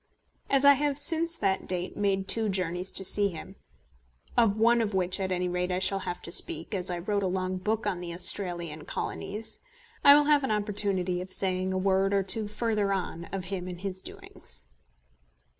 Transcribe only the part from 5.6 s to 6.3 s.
I shall have